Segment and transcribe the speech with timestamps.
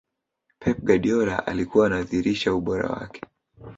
[0.59, 3.21] pep guardiola alikuwa anadhirisha ubora wake